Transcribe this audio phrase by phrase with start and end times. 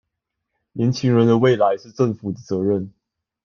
[0.73, 2.91] 年輕人的未來是政府的責任